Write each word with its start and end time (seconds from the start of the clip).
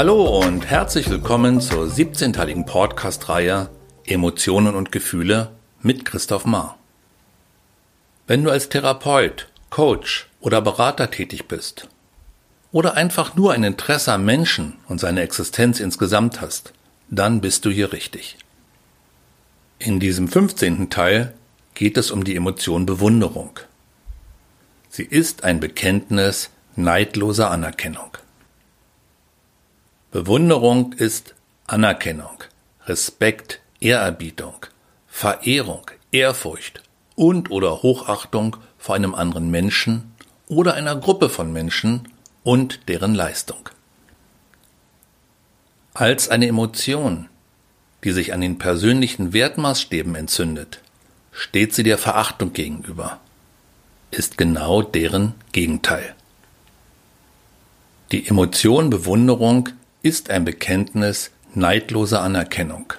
Hallo 0.00 0.40
und 0.40 0.64
herzlich 0.64 1.10
willkommen 1.10 1.60
zur 1.60 1.84
17-teiligen 1.84 2.64
Podcast-Reihe 2.64 3.68
Emotionen 4.06 4.74
und 4.74 4.92
Gefühle 4.92 5.50
mit 5.82 6.06
Christoph 6.06 6.46
Maar. 6.46 6.78
Wenn 8.26 8.42
du 8.42 8.48
als 8.50 8.70
Therapeut, 8.70 9.48
Coach 9.68 10.30
oder 10.40 10.62
Berater 10.62 11.10
tätig 11.10 11.48
bist 11.48 11.86
oder 12.72 12.94
einfach 12.94 13.36
nur 13.36 13.52
ein 13.52 13.62
Interesse 13.62 14.14
am 14.14 14.24
Menschen 14.24 14.78
und 14.88 15.00
seine 15.00 15.20
Existenz 15.20 15.80
insgesamt 15.80 16.40
hast, 16.40 16.72
dann 17.10 17.42
bist 17.42 17.66
du 17.66 17.70
hier 17.70 17.92
richtig. 17.92 18.38
In 19.78 20.00
diesem 20.00 20.28
15. 20.28 20.88
Teil 20.88 21.34
geht 21.74 21.98
es 21.98 22.10
um 22.10 22.24
die 22.24 22.36
Emotion 22.36 22.86
Bewunderung. 22.86 23.60
Sie 24.88 25.04
ist 25.04 25.44
ein 25.44 25.60
Bekenntnis 25.60 26.48
neidloser 26.74 27.50
Anerkennung. 27.50 28.16
Bewunderung 30.12 30.92
ist 30.94 31.36
Anerkennung, 31.68 32.42
Respekt, 32.86 33.60
Ehrerbietung, 33.78 34.66
Verehrung, 35.06 35.88
Ehrfurcht 36.10 36.82
und 37.14 37.52
oder 37.52 37.82
Hochachtung 37.82 38.56
vor 38.76 38.96
einem 38.96 39.14
anderen 39.14 39.52
Menschen 39.52 40.12
oder 40.48 40.74
einer 40.74 40.96
Gruppe 40.96 41.28
von 41.28 41.52
Menschen 41.52 42.08
und 42.42 42.88
deren 42.88 43.14
Leistung. 43.14 43.68
Als 45.94 46.28
eine 46.28 46.48
Emotion, 46.48 47.28
die 48.02 48.10
sich 48.10 48.32
an 48.32 48.40
den 48.40 48.58
persönlichen 48.58 49.32
Wertmaßstäben 49.32 50.16
entzündet, 50.16 50.80
steht 51.30 51.72
sie 51.72 51.84
der 51.84 51.98
Verachtung 51.98 52.52
gegenüber, 52.52 53.20
ist 54.10 54.36
genau 54.36 54.82
deren 54.82 55.34
Gegenteil. 55.52 56.16
Die 58.10 58.26
Emotion 58.26 58.90
Bewunderung 58.90 59.68
ist 60.02 60.30
ein 60.30 60.44
Bekenntnis 60.44 61.30
neidloser 61.54 62.22
Anerkennung. 62.22 62.92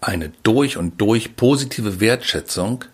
Eine 0.00 0.30
durch 0.42 0.76
und 0.76 1.00
durch 1.00 1.36
positive 1.36 2.00
Wertschätzung 2.00 2.84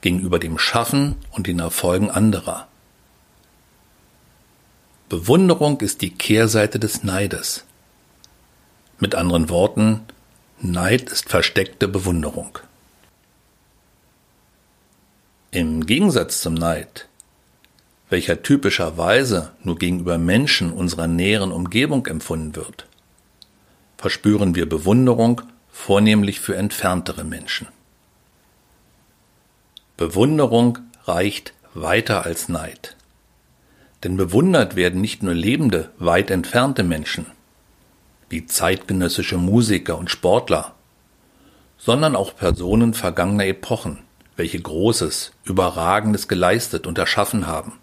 gegenüber 0.00 0.38
dem 0.38 0.58
Schaffen 0.58 1.16
und 1.32 1.46
den 1.46 1.58
Erfolgen 1.58 2.10
anderer. 2.10 2.68
Bewunderung 5.08 5.80
ist 5.80 6.00
die 6.00 6.10
Kehrseite 6.10 6.78
des 6.78 7.02
Neides. 7.02 7.64
Mit 8.98 9.14
anderen 9.14 9.48
Worten, 9.50 10.00
Neid 10.60 11.10
ist 11.10 11.28
versteckte 11.28 11.88
Bewunderung. 11.88 12.58
Im 15.50 15.84
Gegensatz 15.84 16.40
zum 16.40 16.54
Neid 16.54 17.08
welcher 18.12 18.42
typischerweise 18.42 19.52
nur 19.64 19.78
gegenüber 19.78 20.18
Menschen 20.18 20.70
unserer 20.70 21.06
näheren 21.06 21.50
Umgebung 21.50 22.06
empfunden 22.06 22.54
wird, 22.54 22.86
verspüren 23.96 24.54
wir 24.54 24.68
Bewunderung 24.68 25.40
vornehmlich 25.70 26.38
für 26.38 26.54
entferntere 26.54 27.24
Menschen. 27.24 27.68
Bewunderung 29.96 30.80
reicht 31.04 31.54
weiter 31.72 32.26
als 32.26 32.50
Neid. 32.50 32.96
Denn 34.04 34.18
bewundert 34.18 34.76
werden 34.76 35.00
nicht 35.00 35.22
nur 35.22 35.32
lebende, 35.32 35.88
weit 35.96 36.30
entfernte 36.30 36.82
Menschen, 36.82 37.24
wie 38.28 38.44
zeitgenössische 38.44 39.38
Musiker 39.38 39.96
und 39.96 40.10
Sportler, 40.10 40.74
sondern 41.78 42.14
auch 42.14 42.36
Personen 42.36 42.92
vergangener 42.92 43.46
Epochen, 43.46 44.00
welche 44.36 44.60
Großes, 44.60 45.32
Überragendes 45.44 46.28
geleistet 46.28 46.86
und 46.86 46.98
erschaffen 46.98 47.46
haben 47.46 47.78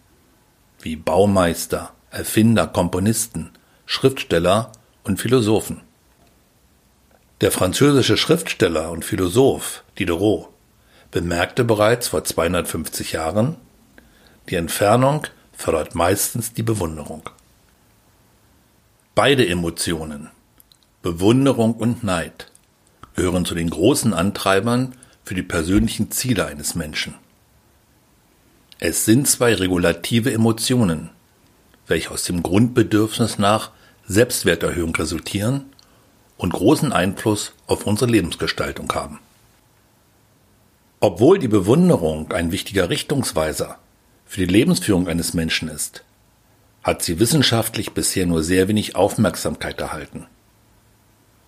wie 0.82 0.96
Baumeister, 0.96 1.92
Erfinder, 2.12 2.68
Komponisten, 2.68 3.52
Schriftsteller 3.86 4.72
und 5.04 5.20
Philosophen. 5.20 5.82
Der 7.42 7.52
französische 7.52 8.18
Schriftsteller 8.18 8.92
und 8.92 9.06
Philosoph 9.06 9.84
Diderot 9.98 10.50
bemerkte 11.12 11.64
bereits 11.64 12.10
vor 12.10 12.24
250 12.24 13.14
Jahren, 13.14 13.56
die 14.50 14.56
Entfernung 14.56 15.28
fördert 15.54 15.96
meistens 15.96 16.54
die 16.54 16.64
Bewunderung. 16.64 17.30
Beide 19.16 19.48
Emotionen, 19.48 20.30
Bewunderung 21.02 21.74
und 21.74 22.04
Neid, 22.04 22.52
gehören 23.16 23.46
zu 23.46 23.56
den 23.56 23.70
großen 23.70 24.14
Antreibern 24.14 24.96
für 25.24 25.36
die 25.36 25.44
persönlichen 25.44 26.12
Ziele 26.12 26.46
eines 26.46 26.76
Menschen. 26.76 27.16
Es 28.82 29.04
sind 29.04 29.28
zwei 29.28 29.54
regulative 29.56 30.32
Emotionen, 30.32 31.10
welche 31.88 32.12
aus 32.12 32.24
dem 32.24 32.42
Grundbedürfnis 32.42 33.38
nach 33.38 33.72
Selbstwerterhöhung 34.08 34.96
resultieren 34.96 35.66
und 36.38 36.54
großen 36.54 36.94
Einfluss 36.94 37.52
auf 37.68 37.86
unsere 37.86 38.10
Lebensgestaltung 38.10 38.90
haben. 38.94 39.20
Obwohl 41.02 41.40
die 41.40 41.50
Bewunderung 41.50 42.32
ein 42.32 42.54
wichtiger 42.54 42.90
Richtungsweiser 42.90 43.80
für 44.26 44.40
die 44.40 44.54
Lebensführung 44.54 45.10
eines 45.10 45.34
Menschen 45.34 45.68
ist, 45.68 46.06
hat 46.82 47.04
sie 47.04 47.20
wissenschaftlich 47.20 47.92
bisher 47.92 48.26
nur 48.26 48.44
sehr 48.44 48.70
wenig 48.70 48.96
Aufmerksamkeit 48.96 49.82
erhalten. 49.82 50.28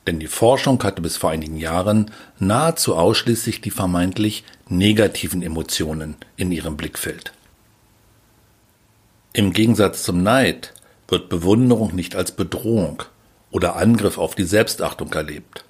Denn 0.07 0.19
die 0.19 0.28
Forschung 0.28 0.81
hatte 0.84 1.01
bis 1.01 1.17
vor 1.17 1.29
einigen 1.29 1.57
Jahren 1.57 2.12
nahezu 2.39 2.95
ausschließlich 2.95 3.62
die 3.62 3.72
vermeintlich 3.72 4.44
negativen 4.67 5.44
Emotionen 5.44 6.16
in 6.38 6.51
ihrem 6.51 6.75
Blickfeld. 6.75 7.34
Im 9.34 9.53
Gegensatz 9.53 10.03
zum 10.03 10.23
Neid 10.23 10.73
wird 11.07 11.29
Bewunderung 11.29 11.95
nicht 11.95 12.16
als 12.16 12.31
Bedrohung 12.31 13.03
oder 13.51 13.75
Angriff 13.75 14.17
auf 14.17 14.34
die 14.34 14.44
Selbstachtung 14.44 15.13
erlebt, 15.13 15.66